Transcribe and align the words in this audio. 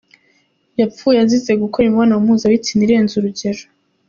Yapfuye 0.79 1.17
azize 1.23 1.51
gukora 1.63 1.83
imibonano 1.85 2.21
mpuzabitsina 2.25 2.81
irenze 2.85 3.13
urugero 3.15 3.63